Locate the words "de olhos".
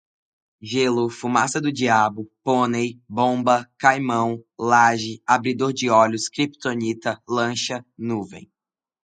5.71-6.27